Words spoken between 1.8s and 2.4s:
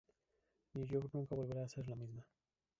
la misma.